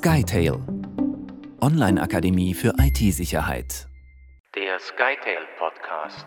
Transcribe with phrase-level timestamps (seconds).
[0.00, 0.62] SkyTail
[1.60, 3.88] Online-Akademie für IT-Sicherheit.
[4.54, 6.24] Der SkyTail Podcast.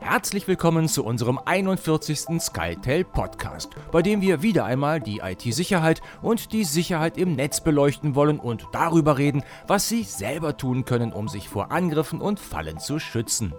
[0.00, 2.40] Herzlich willkommen zu unserem 41.
[2.40, 8.14] SkyTail Podcast, bei dem wir wieder einmal die IT-Sicherheit und die Sicherheit im Netz beleuchten
[8.14, 12.78] wollen und darüber reden, was Sie selber tun können, um sich vor Angriffen und Fallen
[12.78, 13.52] zu schützen.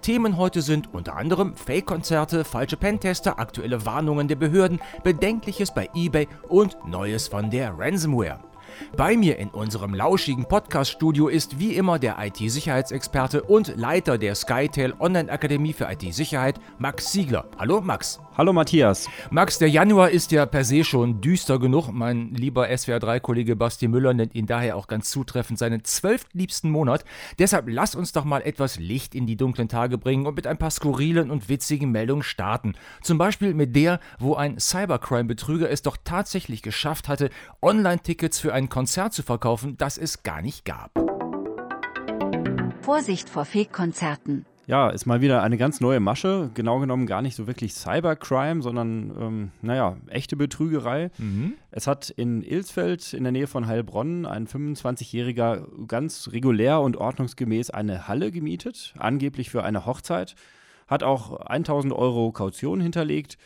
[0.00, 6.28] Themen heute sind unter anderem Fake-Konzerte, falsche Pentester, aktuelle Warnungen der Behörden, Bedenkliches bei eBay
[6.48, 8.51] und Neues von der Ransomware.
[8.96, 14.94] Bei mir in unserem lauschigen Podcast-Studio ist wie immer der IT-Sicherheitsexperte und Leiter der SkyTail
[14.98, 17.46] Online-Akademie für IT-Sicherheit, Max Siegler.
[17.58, 18.20] Hallo Max.
[18.34, 19.10] Hallo Matthias.
[19.30, 21.92] Max, der Januar ist ja per se schon düster genug.
[21.92, 27.04] Mein lieber SWR3-Kollege Basti Müller nennt ihn daher auch ganz zutreffend seinen zwölftliebsten Monat.
[27.38, 30.56] Deshalb lass uns doch mal etwas Licht in die dunklen Tage bringen und mit ein
[30.56, 32.72] paar skurrilen und witzigen Meldungen starten.
[33.02, 37.28] Zum Beispiel mit der, wo ein Cybercrime-Betrüger es doch tatsächlich geschafft hatte,
[37.60, 40.90] Online-Tickets für ein Konzert zu verkaufen, das es gar nicht gab.
[42.80, 44.46] Vorsicht vor Fake-Konzerten.
[44.66, 46.50] Ja, ist mal wieder eine ganz neue Masche.
[46.54, 51.10] Genau genommen gar nicht so wirklich Cybercrime, sondern, ähm, naja, echte Betrügerei.
[51.18, 51.54] Mhm.
[51.70, 57.70] Es hat in Ilsfeld in der Nähe von Heilbronn ein 25-Jähriger ganz regulär und ordnungsgemäß
[57.70, 60.36] eine Halle gemietet, angeblich für eine Hochzeit,
[60.86, 63.38] hat auch 1000 Euro Kaution hinterlegt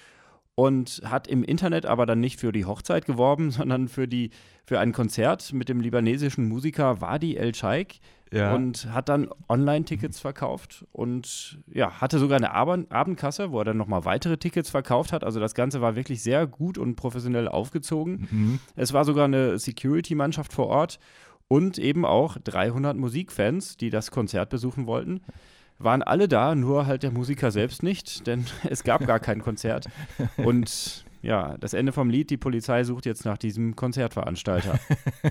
[0.54, 4.30] und hat im Internet aber dann nicht für die Hochzeit geworben, sondern für, die,
[4.64, 8.00] für ein Konzert mit dem libanesischen Musiker Wadi El Sheikh
[8.32, 8.54] ja.
[8.54, 13.76] und hat dann Online-Tickets verkauft und ja, hatte sogar eine Ab Abendkasse, wo er dann
[13.76, 15.22] nochmal weitere Tickets verkauft hat.
[15.24, 18.28] Also das Ganze war wirklich sehr gut und professionell aufgezogen.
[18.30, 18.58] Mhm.
[18.74, 20.98] Es war sogar eine Security-Mannschaft vor Ort
[21.48, 25.20] und eben auch 300 Musikfans, die das Konzert besuchen wollten
[25.78, 29.88] waren alle da, nur halt der Musiker selbst nicht, denn es gab gar kein Konzert.
[30.36, 34.78] Und ja, das Ende vom Lied, die Polizei sucht jetzt nach diesem Konzertveranstalter.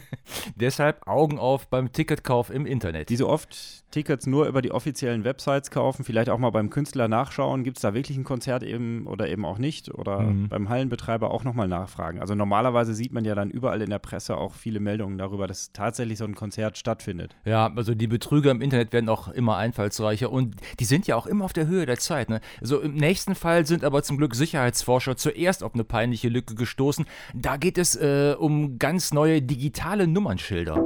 [0.56, 3.08] Deshalb Augen auf beim Ticketkauf im Internet.
[3.10, 7.08] Die so oft Tickets nur über die offiziellen Websites kaufen, vielleicht auch mal beim Künstler
[7.08, 10.50] nachschauen, gibt es da wirklich ein Konzert eben oder eben auch nicht oder mhm.
[10.50, 12.20] beim Hallenbetreiber auch nochmal nachfragen.
[12.20, 15.72] Also normalerweise sieht man ja dann überall in der Presse auch viele Meldungen darüber, dass
[15.72, 17.38] tatsächlich so ein Konzert stattfindet.
[17.46, 21.26] Ja, also die Betrüger im Internet werden auch immer einfallsreicher und die sind ja auch
[21.26, 22.30] immer auf der Höhe der Zeit.
[22.30, 22.42] Ne?
[22.60, 27.06] Also im nächsten Fall sind aber zum Glück Sicherheitsforscher zuerst auf eine peinliche Lücke gestoßen.
[27.34, 30.86] Da geht es äh, um ganz neue digitale Nummernschilder.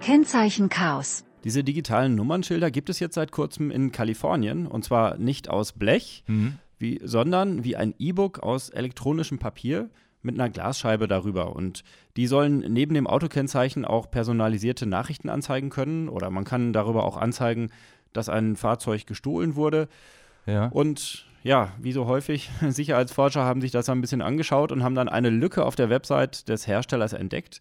[0.00, 1.24] Kennzeichen Chaos.
[1.44, 6.24] Diese digitalen Nummernschilder gibt es jetzt seit kurzem in Kalifornien und zwar nicht aus Blech,
[6.26, 6.58] mhm.
[6.78, 9.88] wie, sondern wie ein E-Book aus elektronischem Papier
[10.22, 11.56] mit einer Glasscheibe darüber.
[11.56, 11.82] Und
[12.16, 17.16] die sollen neben dem Autokennzeichen auch personalisierte Nachrichten anzeigen können oder man kann darüber auch
[17.16, 17.70] anzeigen,
[18.12, 19.88] dass ein Fahrzeug gestohlen wurde.
[20.46, 20.66] Ja.
[20.66, 25.08] Und ja, wie so häufig, Sicherheitsforscher haben sich das ein bisschen angeschaut und haben dann
[25.08, 27.60] eine Lücke auf der Website des Herstellers entdeckt.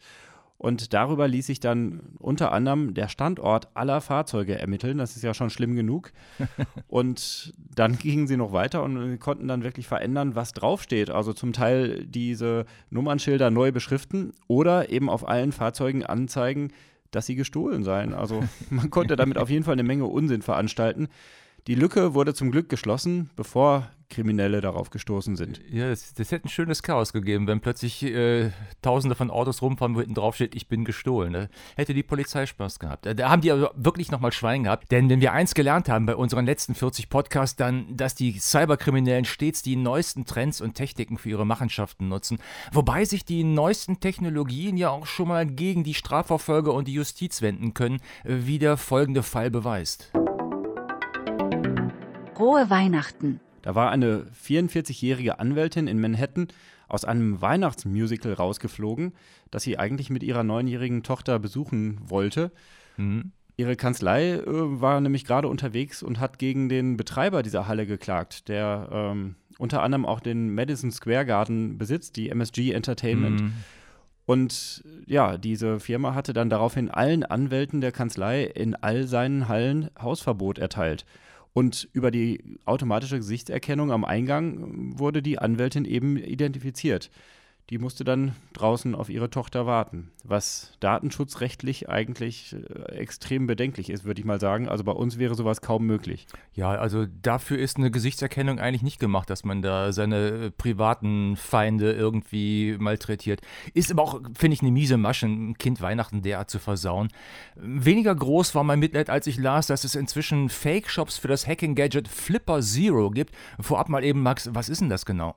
[0.59, 4.97] Und darüber ließ sich dann unter anderem der Standort aller Fahrzeuge ermitteln.
[4.97, 6.11] Das ist ja schon schlimm genug.
[6.89, 11.11] und dann gingen sie noch weiter und konnten dann wirklich verändern, was draufsteht.
[11.11, 16.73] Also zum Teil diese Nummernschilder neu beschriften oder eben auf allen Fahrzeugen anzeigen,
[17.11, 18.13] dass sie gestohlen seien.
[18.13, 21.07] Also man konnte damit auf jeden Fall eine Menge Unsinn veranstalten.
[21.67, 25.61] Die Lücke wurde zum Glück geschlossen, bevor Kriminelle darauf gestoßen sind.
[25.71, 29.95] Ja, das, das hätte ein schönes Chaos gegeben, wenn plötzlich äh, Tausende von Autos rumfahren,
[29.95, 31.31] wo hinten drauf steht, ich bin gestohlen.
[31.31, 31.49] Ne?
[31.75, 33.05] Hätte die Polizei Spaß gehabt.
[33.05, 34.91] Da haben die aber wirklich nochmal Schwein gehabt.
[34.91, 39.25] Denn wenn wir eins gelernt haben bei unseren letzten 40 Podcasts, dann, dass die Cyberkriminellen
[39.25, 42.39] stets die neuesten Trends und Techniken für ihre Machenschaften nutzen.
[42.71, 47.41] Wobei sich die neuesten Technologien ja auch schon mal gegen die Strafverfolger und die Justiz
[47.41, 50.11] wenden können, wie der folgende Fall beweist.
[52.39, 53.41] Frohe Weihnachten.
[53.63, 56.47] Da war eine 44-jährige Anwältin in Manhattan
[56.87, 59.11] aus einem Weihnachtsmusical rausgeflogen,
[59.51, 62.53] das sie eigentlich mit ihrer neunjährigen Tochter besuchen wollte.
[62.95, 63.33] Mhm.
[63.57, 68.47] Ihre Kanzlei äh, war nämlich gerade unterwegs und hat gegen den Betreiber dieser Halle geklagt,
[68.47, 73.41] der ähm, unter anderem auch den Madison Square Garden besitzt, die MSG Entertainment.
[73.41, 73.53] Mhm.
[74.25, 79.89] Und ja, diese Firma hatte dann daraufhin allen Anwälten der Kanzlei in all seinen Hallen
[80.01, 81.05] Hausverbot erteilt.
[81.53, 87.09] Und über die automatische Gesichtserkennung am Eingang wurde die Anwältin eben identifiziert
[87.69, 94.05] die musste dann draußen auf ihre Tochter warten, was datenschutzrechtlich eigentlich äh, extrem bedenklich ist,
[94.05, 94.67] würde ich mal sagen.
[94.67, 96.25] Also bei uns wäre sowas kaum möglich.
[96.53, 101.35] Ja, also dafür ist eine Gesichtserkennung eigentlich nicht gemacht, dass man da seine äh, privaten
[101.35, 103.41] Feinde irgendwie malträtiert.
[103.75, 107.09] Ist aber auch, finde ich, eine miese Masche, ein Kind Weihnachten derart zu versauen.
[107.55, 112.07] Weniger groß war mein Mitleid, als ich las, dass es inzwischen Fake-Shops für das Hacking-Gadget
[112.07, 113.35] Flipper Zero gibt.
[113.59, 115.35] Vorab mal eben, Max, was ist denn das genau?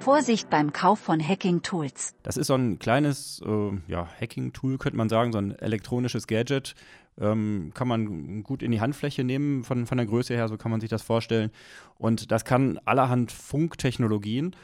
[0.00, 2.14] Vorsicht beim Kauf von Hacking-Tools.
[2.22, 6.74] Das ist so ein kleines äh, ja, Hacking-Tool, könnte man sagen, so ein elektronisches Gadget.
[7.20, 10.70] Ähm, kann man gut in die Handfläche nehmen von, von der Größe her, so kann
[10.70, 11.50] man sich das vorstellen.
[11.96, 14.54] Und das kann allerhand Funktechnologien.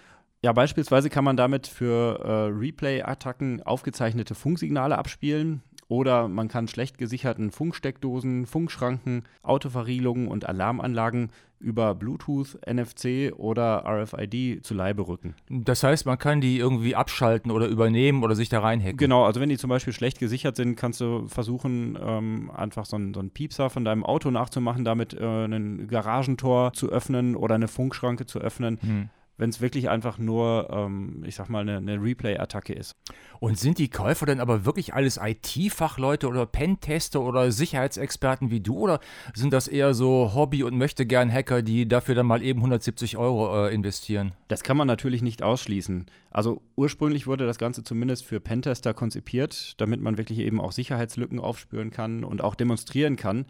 [0.42, 5.62] Ja, beispielsweise kann man damit für äh, Replay-Attacken aufgezeichnete Funksignale abspielen.
[5.94, 11.30] Oder man kann schlecht gesicherten Funksteckdosen, Funkschranken, Autoverriegelungen und Alarmanlagen
[11.60, 15.36] über Bluetooth, NFC oder RFID zu Leibe rücken.
[15.48, 18.96] Das heißt, man kann die irgendwie abschalten oder übernehmen oder sich da reinhacken.
[18.96, 22.96] Genau, also wenn die zum Beispiel schlecht gesichert sind, kannst du versuchen, ähm, einfach so
[22.96, 27.68] einen, so Piepser von deinem Auto nachzumachen, damit äh, ein Garagentor zu öffnen oder eine
[27.68, 28.80] Funkschranke zu öffnen.
[28.82, 32.96] Hm wenn es wirklich einfach nur, ähm, ich sag mal, eine, eine Replay-Attacke ist.
[33.40, 38.78] Und sind die Käufer denn aber wirklich alles IT-Fachleute oder Pentester oder Sicherheitsexperten wie du
[38.78, 39.00] oder
[39.34, 43.16] sind das eher so Hobby- und möchte gern Hacker, die dafür dann mal eben 170
[43.16, 44.32] Euro äh, investieren?
[44.48, 46.06] Das kann man natürlich nicht ausschließen.
[46.30, 51.40] Also ursprünglich wurde das Ganze zumindest für Pentester konzipiert, damit man wirklich eben auch Sicherheitslücken
[51.40, 53.46] aufspüren kann und auch demonstrieren kann.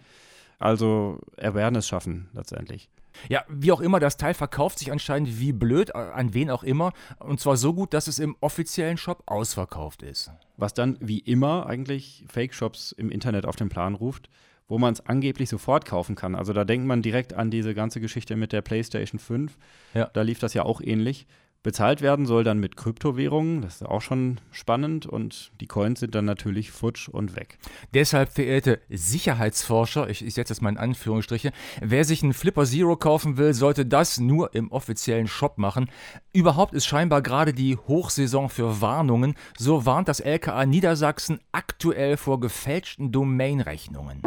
[0.58, 2.88] Also Awareness schaffen letztendlich.
[3.28, 6.62] Ja, wie auch immer, das Teil verkauft sich anscheinend wie blöd, äh, an wen auch
[6.62, 6.92] immer.
[7.18, 10.30] Und zwar so gut, dass es im offiziellen Shop ausverkauft ist.
[10.56, 14.28] Was dann wie immer eigentlich Fake-Shops im Internet auf den Plan ruft,
[14.68, 16.34] wo man es angeblich sofort kaufen kann.
[16.34, 19.56] Also da denkt man direkt an diese ganze Geschichte mit der PlayStation 5.
[19.94, 20.10] Ja.
[20.12, 21.26] Da lief das ja auch ähnlich.
[21.64, 26.14] Bezahlt werden soll dann mit Kryptowährungen, das ist auch schon spannend und die Coins sind
[26.14, 27.56] dann natürlich futsch und weg.
[27.94, 32.96] Deshalb, verehrte Sicherheitsforscher, ich, ich setze das mal in Anführungsstriche, wer sich einen Flipper Zero
[32.96, 35.90] kaufen will, sollte das nur im offiziellen Shop machen.
[36.34, 42.40] Überhaupt ist scheinbar gerade die Hochsaison für Warnungen, so warnt das LKA Niedersachsen aktuell vor
[42.40, 44.20] gefälschten Domainrechnungen.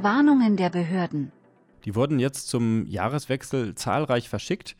[0.00, 1.32] Warnungen der Behörden.
[1.86, 4.76] Die wurden jetzt zum Jahreswechsel zahlreich verschickt.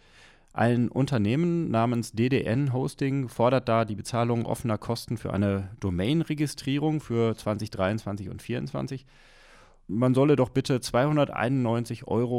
[0.57, 7.37] Ein Unternehmen namens DDN Hosting fordert da die Bezahlung offener Kosten für eine Domain-Registrierung für
[7.37, 9.05] 2023 und 2024.
[9.89, 12.39] Man solle doch bitte 291,45 Euro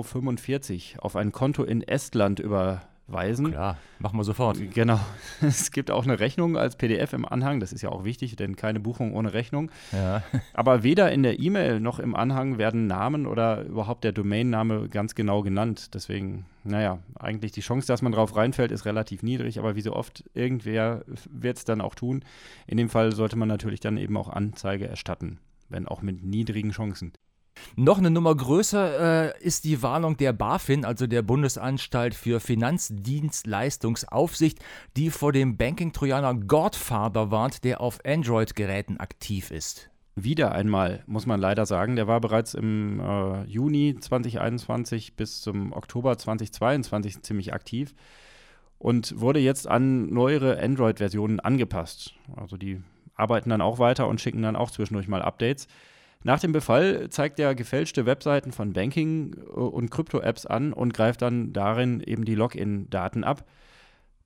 [1.06, 3.52] auf ein Konto in Estland über weisen.
[3.52, 4.58] Klar, machen wir sofort.
[4.74, 5.00] Genau.
[5.42, 7.60] Es gibt auch eine Rechnung als PDF im Anhang.
[7.60, 9.70] Das ist ja auch wichtig, denn keine Buchung ohne Rechnung.
[9.92, 10.24] Ja.
[10.54, 15.14] Aber weder in der E-Mail noch im Anhang werden Namen oder überhaupt der Domainname ganz
[15.14, 15.94] genau genannt.
[15.94, 19.60] Deswegen, naja, eigentlich die Chance, dass man drauf reinfällt, ist relativ niedrig.
[19.60, 22.24] Aber wie so oft, irgendwer wird es dann auch tun.
[22.66, 26.72] In dem Fall sollte man natürlich dann eben auch Anzeige erstatten, wenn auch mit niedrigen
[26.72, 27.14] Chancen.
[27.76, 34.60] Noch eine Nummer größer äh, ist die Warnung der BaFin, also der Bundesanstalt für Finanzdienstleistungsaufsicht,
[34.96, 39.90] die vor dem Banking-Trojaner Godfather warnt, der auf Android-Geräten aktiv ist.
[40.18, 41.98] Wieder einmal, muss man leider sagen.
[41.98, 47.94] Der war bereits im äh, Juni 2021 bis zum Oktober 2022 ziemlich aktiv
[48.78, 52.14] und wurde jetzt an neuere Android-Versionen angepasst.
[52.38, 52.82] Also die
[53.16, 55.68] arbeiten dann auch weiter und schicken dann auch zwischendurch mal Updates.
[56.26, 61.22] Nach dem Befall zeigt er gefälschte Webseiten von Banking- äh, und Krypto-Apps an und greift
[61.22, 63.46] dann darin eben die Login-Daten ab.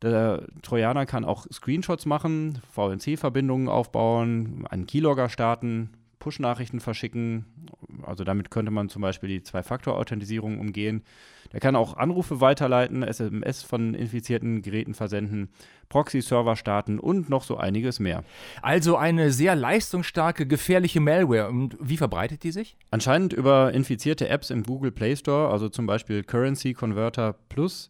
[0.02, 5.90] Der Trojaner kann auch Screenshots machen, VNC-Verbindungen aufbauen, einen Keylogger starten,
[6.20, 7.46] Push-Nachrichten verschicken.
[8.04, 11.04] Also damit könnte man zum Beispiel die Zwei-Faktor-Authentisierung umgehen.
[11.54, 15.50] Der kann auch Anrufe weiterleiten, SMS von infizierten Geräten versenden,
[15.88, 18.24] Proxy-Server starten und noch so einiges mehr.
[18.62, 21.50] Also eine sehr leistungsstarke, gefährliche Malware.
[21.50, 22.78] Und wie verbreitet die sich?
[22.92, 27.90] Anscheinend über infizierte Apps im Google Play Store, also zum Beispiel Currency Converter Plus.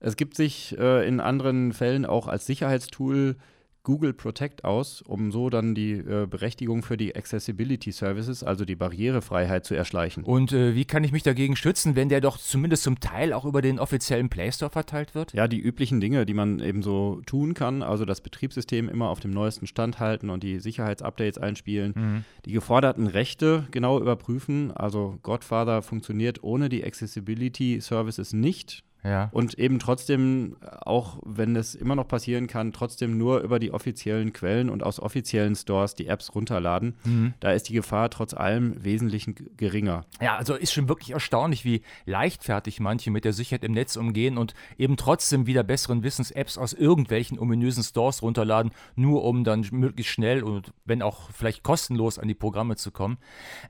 [0.00, 3.36] Es gibt sich äh, in anderen Fällen auch als Sicherheitstool
[3.82, 8.76] Google Protect aus, um so dann die äh, Berechtigung für die Accessibility Services, also die
[8.76, 10.24] Barrierefreiheit, zu erschleichen.
[10.24, 13.44] Und äh, wie kann ich mich dagegen schützen, wenn der doch zumindest zum Teil auch
[13.44, 15.32] über den offiziellen Play Store verteilt wird?
[15.32, 19.20] Ja, die üblichen Dinge, die man eben so tun kann, also das Betriebssystem immer auf
[19.20, 22.24] dem neuesten Stand halten und die Sicherheitsupdates einspielen, mhm.
[22.44, 28.84] die geforderten Rechte genau überprüfen, also Godfather funktioniert ohne die Accessibility Services nicht.
[29.04, 29.30] Ja.
[29.32, 34.32] Und eben trotzdem, auch wenn es immer noch passieren kann, trotzdem nur über die offiziellen
[34.32, 36.96] Quellen und aus offiziellen Stores die Apps runterladen.
[37.04, 37.34] Mhm.
[37.40, 39.26] Da ist die Gefahr trotz allem wesentlich
[39.56, 40.04] geringer.
[40.20, 44.38] Ja, also ist schon wirklich erstaunlich, wie leichtfertig manche mit der Sicherheit im Netz umgehen
[44.38, 49.66] und eben trotzdem wieder besseren Wissens Apps aus irgendwelchen ominösen Stores runterladen, nur um dann
[49.70, 53.18] möglichst schnell und wenn auch vielleicht kostenlos an die Programme zu kommen.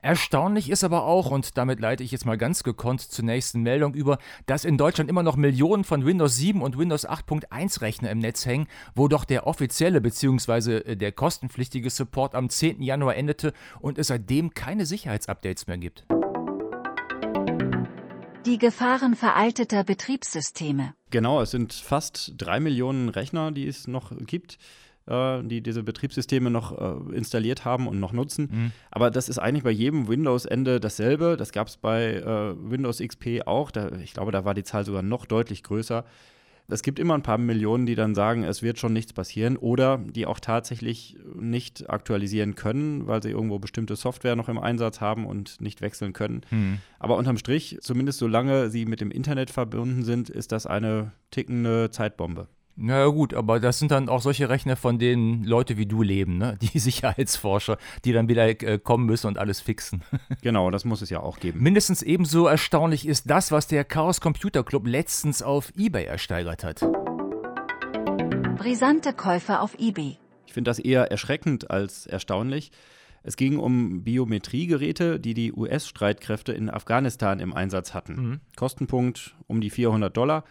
[0.01, 3.93] Erstaunlich ist aber auch, und damit leite ich jetzt mal ganz gekonnt zur nächsten Meldung
[3.93, 8.09] über, dass in Deutschland immer immer noch Millionen von Windows 7 und Windows 8.1 Rechner
[8.09, 10.77] im Netz hängen, wo doch der offizielle bzw.
[10.77, 12.81] Äh, der kostenpflichtige Support am 10.
[12.81, 16.07] Januar endete und es seitdem keine Sicherheitsupdates mehr gibt.
[18.47, 20.95] Die Gefahren veralteter Betriebssysteme.
[21.11, 24.57] Genau, es sind fast drei Millionen Rechner, die es noch gibt,
[25.07, 28.49] äh, die diese Betriebssysteme noch äh, installiert haben und noch nutzen.
[28.51, 28.71] Mhm.
[28.91, 31.37] Aber das ist eigentlich bei jedem Windows-Ende dasselbe.
[31.37, 33.71] Das gab es bei äh, Windows XP auch.
[33.71, 36.05] Da, ich glaube, da war die Zahl sogar noch deutlich größer
[36.71, 39.97] es gibt immer ein paar Millionen, die dann sagen, es wird schon nichts passieren oder
[39.97, 45.25] die auch tatsächlich nicht aktualisieren können, weil sie irgendwo bestimmte Software noch im Einsatz haben
[45.25, 46.41] und nicht wechseln können.
[46.49, 46.77] Hm.
[46.99, 51.91] Aber unterm Strich, zumindest solange sie mit dem Internet verbunden sind, ist das eine tickende
[51.91, 52.47] Zeitbombe.
[52.83, 56.01] Na ja, gut, aber das sind dann auch solche Rechner, von denen Leute wie du
[56.01, 56.57] leben, ne?
[56.73, 60.01] Die Sicherheitsforscher, die dann wieder äh, kommen müssen und alles fixen.
[60.41, 61.61] Genau, das muss es ja auch geben.
[61.61, 66.79] Mindestens ebenso erstaunlich ist das, was der Chaos Computer Club letztens auf eBay ersteigert hat.
[68.57, 70.17] Brisante Käufe auf eBay.
[70.47, 72.71] Ich finde das eher erschreckend als erstaunlich.
[73.21, 78.13] Es ging um Biometriegeräte, die die US-Streitkräfte in Afghanistan im Einsatz hatten.
[78.13, 78.39] Mhm.
[78.55, 80.43] Kostenpunkt um die 400 Dollar.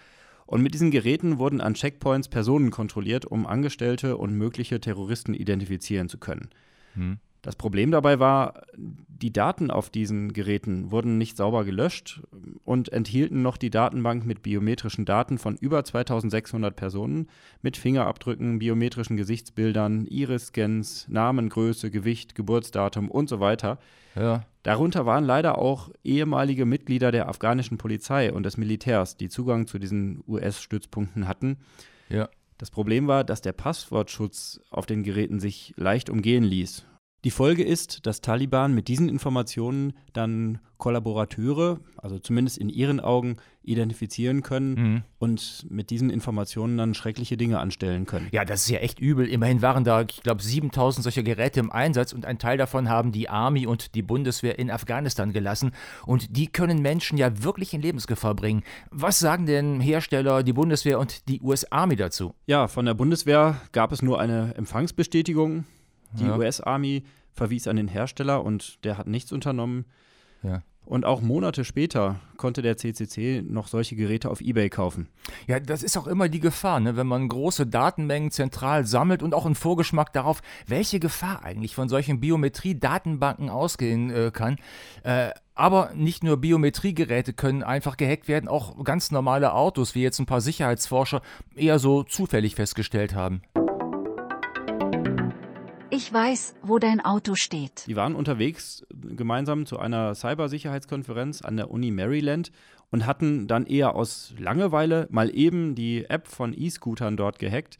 [0.51, 6.09] Und mit diesen Geräten wurden an Checkpoints Personen kontrolliert, um Angestellte und mögliche Terroristen identifizieren
[6.09, 6.49] zu können.
[6.95, 7.19] Hm.
[7.41, 12.23] Das Problem dabei war, die Daten auf diesen Geräten wurden nicht sauber gelöscht
[12.65, 17.29] und enthielten noch die Datenbank mit biometrischen Daten von über 2600 Personen
[17.63, 23.79] mit Fingerabdrücken, biometrischen Gesichtsbildern, Iris-Scans, Namen, Größe, Gewicht, Geburtsdatum und so weiter.
[24.17, 24.45] Ja.
[24.63, 29.79] Darunter waren leider auch ehemalige Mitglieder der afghanischen Polizei und des Militärs, die Zugang zu
[29.79, 31.59] diesen US-Stützpunkten hatten.
[32.09, 32.29] Ja.
[32.59, 36.85] Das Problem war, dass der Passwortschutz auf den Geräten sich leicht umgehen ließ
[37.25, 43.37] die Folge ist, dass Taliban mit diesen Informationen dann Kollaborateure, also zumindest in ihren Augen,
[43.63, 45.03] identifizieren können mhm.
[45.19, 48.29] und mit diesen Informationen dann schreckliche Dinge anstellen können.
[48.33, 49.29] Ja, das ist ja echt übel.
[49.29, 53.13] Immerhin waren da, ich glaube, 7000 solcher Geräte im Einsatz und ein Teil davon haben
[53.13, 55.73] die Army und die Bundeswehr in Afghanistan gelassen.
[56.07, 58.63] Und die können Menschen ja wirklich in Lebensgefahr bringen.
[58.91, 62.35] Was sagen denn Hersteller, die Bundeswehr und die US Army dazu?
[62.47, 65.65] Ja, von der Bundeswehr gab es nur eine Empfangsbestätigung.
[66.13, 66.37] Die ja.
[66.37, 69.85] US-Army verwies an den Hersteller und der hat nichts unternommen.
[70.43, 70.63] Ja.
[70.85, 75.09] Und auch Monate später konnte der CCC noch solche Geräte auf eBay kaufen.
[75.47, 76.97] Ja, das ist auch immer die Gefahr, ne?
[76.97, 81.89] wenn man große Datenmengen zentral sammelt und auch einen Vorgeschmack darauf, welche Gefahr eigentlich von
[81.89, 84.57] solchen Biometrie-Datenbanken ausgehen äh, kann.
[85.05, 90.19] Äh, aber nicht nur Biometriegeräte können einfach gehackt werden, auch ganz normale Autos, wie jetzt
[90.19, 91.21] ein paar Sicherheitsforscher
[91.55, 93.43] eher so zufällig festgestellt haben.
[96.11, 97.87] Ich weiß, wo dein Auto steht.
[97.87, 102.51] Die waren unterwegs gemeinsam zu einer Cybersicherheitskonferenz an der Uni Maryland
[102.91, 107.79] und hatten dann eher aus Langeweile mal eben die App von E-Scootern dort gehackt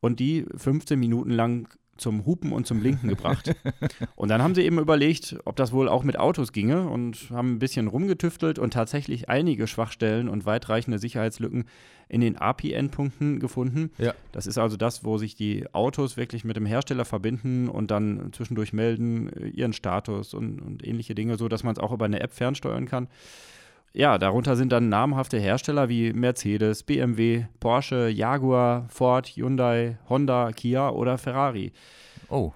[0.00, 3.54] und die 15 Minuten lang zum Hupen und zum Blinken gebracht.
[4.16, 7.54] und dann haben sie eben überlegt, ob das wohl auch mit Autos ginge und haben
[7.54, 11.64] ein bisschen rumgetüftelt und tatsächlich einige Schwachstellen und weitreichende Sicherheitslücken
[12.08, 13.90] in den API-Endpunkten gefunden.
[13.98, 14.14] Ja.
[14.32, 18.32] Das ist also das, wo sich die Autos wirklich mit dem Hersteller verbinden und dann
[18.32, 22.20] zwischendurch melden, ihren Status und, und ähnliche Dinge, so dass man es auch über eine
[22.20, 23.08] App fernsteuern kann
[23.92, 30.90] ja, darunter sind dann namhafte Hersteller wie Mercedes, BMW, Porsche, Jaguar, Ford, Hyundai, Honda, Kia
[30.90, 31.72] oder Ferrari.
[32.28, 32.52] Oh.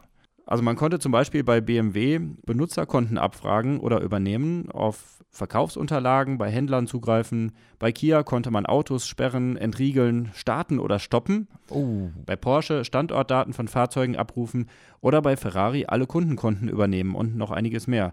[0.46, 6.86] Also man konnte zum Beispiel bei BMW Benutzerkonten abfragen oder übernehmen, auf Verkaufsunterlagen bei Händlern
[6.86, 7.52] zugreifen.
[7.80, 11.48] Bei Kia konnte man Autos sperren, entriegeln, starten oder stoppen.
[11.70, 12.10] Oh.
[12.24, 14.68] Bei Porsche Standortdaten von Fahrzeugen abrufen
[15.00, 18.12] oder bei Ferrari alle Kundenkonten übernehmen und noch einiges mehr.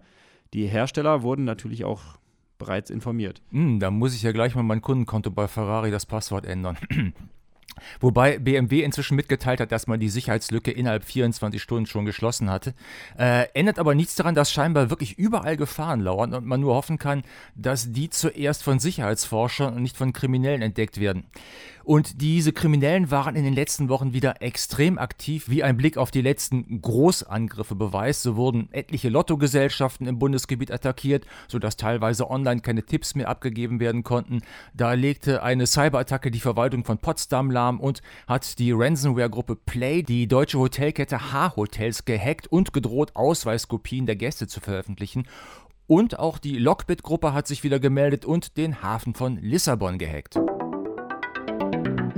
[0.54, 2.18] Die Hersteller wurden natürlich auch
[2.62, 3.42] bereits informiert.
[3.50, 6.78] Mm, da muss ich ja gleich mal mein Kundenkonto bei Ferrari das Passwort ändern.
[8.00, 12.76] Wobei BMW inzwischen mitgeteilt hat, dass man die Sicherheitslücke innerhalb 24 Stunden schon geschlossen hatte.
[13.18, 17.00] Äh, ändert aber nichts daran, dass scheinbar wirklich überall Gefahren lauern und man nur hoffen
[17.00, 17.24] kann,
[17.56, 21.26] dass die zuerst von Sicherheitsforschern und nicht von Kriminellen entdeckt werden.
[21.84, 26.12] Und diese Kriminellen waren in den letzten Wochen wieder extrem aktiv, wie ein Blick auf
[26.12, 28.24] die letzten Großangriffe beweist.
[28.24, 34.04] So wurden etliche Lottogesellschaften im Bundesgebiet attackiert, sodass teilweise online keine Tipps mehr abgegeben werden
[34.04, 34.42] konnten.
[34.74, 40.28] Da legte eine Cyberattacke die Verwaltung von Potsdam lahm und hat die Ransomware-Gruppe Play die
[40.28, 45.28] deutsche Hotelkette H-Hotels gehackt und gedroht, Ausweiskopien der Gäste zu veröffentlichen.
[45.88, 50.40] Und auch die Lockbit-Gruppe hat sich wieder gemeldet und den Hafen von Lissabon gehackt.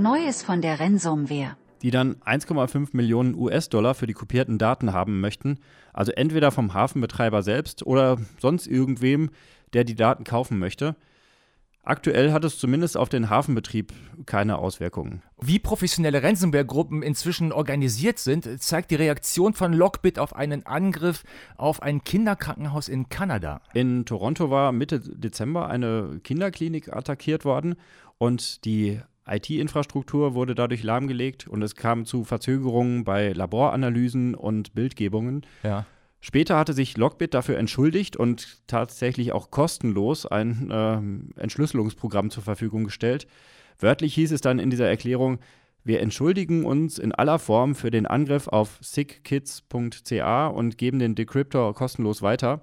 [0.04, 1.56] Neues von der Ransomware.
[1.80, 5.60] Die dann 1,5 Millionen US-Dollar für die kopierten Daten haben möchten,
[5.94, 9.30] also entweder vom Hafenbetreiber selbst oder sonst irgendwem,
[9.72, 10.94] der die Daten kaufen möchte.
[11.84, 13.94] Aktuell hat es zumindest auf den Hafenbetrieb
[14.26, 15.22] keine Auswirkungen.
[15.40, 21.24] Wie professionelle Ransomware-Gruppen inzwischen organisiert sind, zeigt die Reaktion von Lockbit auf einen Angriff
[21.56, 23.62] auf ein Kinderkrankenhaus in Kanada.
[23.72, 27.76] In Toronto war Mitte Dezember eine Kinderklinik attackiert worden
[28.18, 35.46] und die IT-Infrastruktur wurde dadurch lahmgelegt und es kam zu Verzögerungen bei Laboranalysen und Bildgebungen.
[35.62, 35.86] Ja.
[36.20, 42.84] Später hatte sich Lockbit dafür entschuldigt und tatsächlich auch kostenlos ein äh, Entschlüsselungsprogramm zur Verfügung
[42.84, 43.26] gestellt.
[43.78, 45.38] Wörtlich hieß es dann in dieser Erklärung,
[45.86, 51.74] wir entschuldigen uns in aller Form für den Angriff auf sickkids.ca und geben den Decryptor
[51.74, 52.62] kostenlos weiter.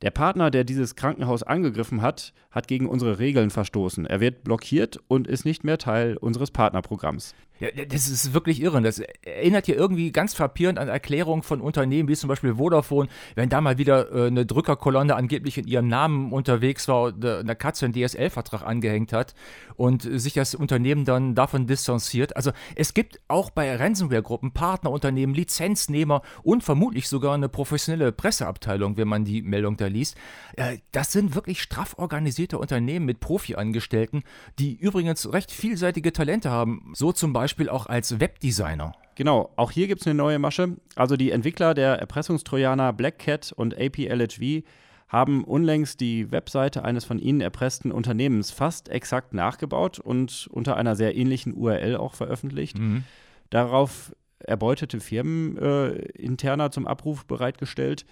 [0.00, 4.06] Der Partner, der dieses Krankenhaus angegriffen hat, hat gegen unsere Regeln verstoßen.
[4.06, 7.34] Er wird blockiert und ist nicht mehr Teil unseres Partnerprogramms.
[7.60, 8.80] Ja, das ist wirklich irre.
[8.82, 13.48] Das erinnert hier irgendwie ganz frappierend an Erklärungen von Unternehmen, wie zum Beispiel Vodafone, wenn
[13.48, 17.56] da mal wieder äh, eine Drückerkolonne angeblich in ihrem Namen unterwegs war, und, äh, eine
[17.56, 19.34] Katze einen DSL-Vertrag angehängt hat
[19.74, 22.36] und sich das Unternehmen dann davon distanziert.
[22.36, 29.08] Also es gibt auch bei Ransomware-Gruppen Partnerunternehmen, Lizenznehmer und vermutlich sogar eine professionelle Presseabteilung, wenn
[29.08, 30.16] man die Meldung da liest.
[30.56, 34.22] Äh, das sind wirklich straff organisierte Unternehmen mit Profi-Angestellten,
[34.60, 36.92] die übrigens recht vielseitige Talente haben.
[36.94, 38.92] So zum Beispiel Beispiel auch als Webdesigner.
[39.14, 40.76] Genau, auch hier gibt es eine neue Masche.
[40.96, 44.64] Also die Entwickler der Erpressungstrojaner Black Cat und APLHV
[45.08, 50.94] haben unlängst die Webseite eines von ihnen erpressten Unternehmens fast exakt nachgebaut und unter einer
[50.94, 52.78] sehr ähnlichen URL auch veröffentlicht.
[52.78, 53.04] Mhm.
[53.48, 55.88] Darauf erbeutete Firmen äh,
[56.18, 58.04] interner zum Abruf bereitgestellt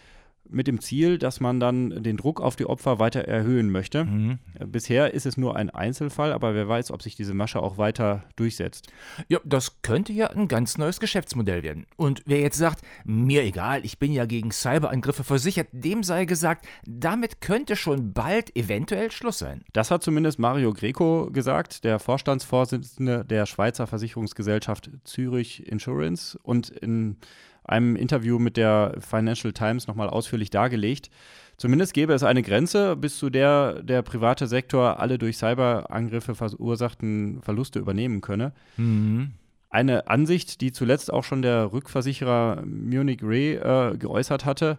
[0.50, 4.04] mit dem Ziel, dass man dann den Druck auf die Opfer weiter erhöhen möchte.
[4.04, 4.38] Mhm.
[4.66, 8.24] Bisher ist es nur ein Einzelfall, aber wer weiß, ob sich diese Masche auch weiter
[8.36, 8.88] durchsetzt.
[9.28, 11.86] Ja, das könnte ja ein ganz neues Geschäftsmodell werden.
[11.96, 16.66] Und wer jetzt sagt, mir egal, ich bin ja gegen Cyberangriffe versichert, dem sei gesagt,
[16.86, 19.64] damit könnte schon bald eventuell Schluss sein.
[19.72, 27.16] Das hat zumindest Mario Greco gesagt, der Vorstandsvorsitzende der Schweizer Versicherungsgesellschaft Zürich Insurance und in
[27.68, 31.10] einem Interview mit der Financial Times nochmal ausführlich dargelegt.
[31.56, 37.40] Zumindest gäbe es eine Grenze, bis zu der der private Sektor alle durch Cyberangriffe verursachten
[37.42, 38.52] Verluste übernehmen könne.
[38.76, 39.32] Mhm.
[39.70, 44.78] Eine Ansicht, die zuletzt auch schon der Rückversicherer Munich Re äh, geäußert hatte.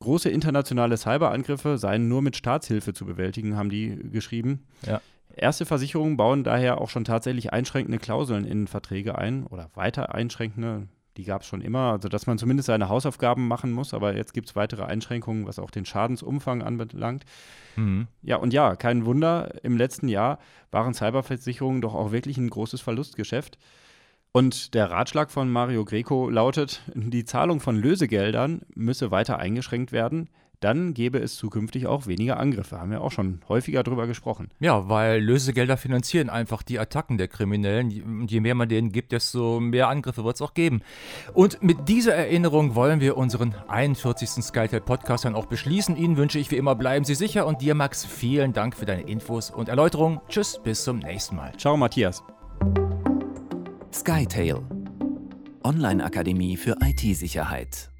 [0.00, 4.64] Große internationale Cyberangriffe seien nur mit Staatshilfe zu bewältigen, haben die geschrieben.
[4.86, 5.00] Ja.
[5.36, 10.86] Erste Versicherungen bauen daher auch schon tatsächlich einschränkende Klauseln in Verträge ein oder weiter einschränkende,
[11.16, 14.34] die gab es schon immer, also dass man zumindest seine Hausaufgaben machen muss, aber jetzt
[14.34, 17.24] gibt es weitere Einschränkungen, was auch den Schadensumfang anbelangt.
[17.76, 18.08] Mhm.
[18.22, 20.38] Ja, und ja, kein Wunder, im letzten Jahr
[20.70, 23.58] waren Cyberversicherungen doch auch wirklich ein großes Verlustgeschäft.
[24.32, 30.28] Und der Ratschlag von Mario Greco lautet, die Zahlung von Lösegeldern müsse weiter eingeschränkt werden,
[30.64, 32.80] dann gäbe es zukünftig auch weniger Angriffe.
[32.80, 34.48] Haben wir auch schon häufiger darüber gesprochen.
[34.60, 38.02] Ja, weil Lösegelder finanzieren einfach die Attacken der Kriminellen.
[38.02, 40.80] Und je mehr man denen gibt, desto mehr Angriffe wird es auch geben.
[41.34, 44.42] Und mit dieser Erinnerung wollen wir unseren 41.
[44.42, 45.96] Skytel Podcast dann auch beschließen.
[45.96, 47.46] Ihnen wünsche ich wie immer, bleiben Sie sicher.
[47.46, 50.20] Und dir, Max, vielen Dank für deine Infos und Erläuterungen.
[50.28, 51.52] Tschüss, bis zum nächsten Mal.
[51.58, 52.24] Ciao, Matthias.
[53.92, 54.62] Skytail.
[55.62, 57.93] Online-Akademie für IT-Sicherheit.